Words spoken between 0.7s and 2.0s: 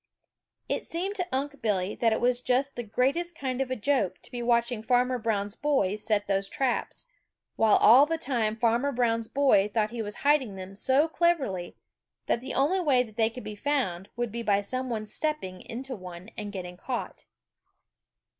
seemed to Unc' Billy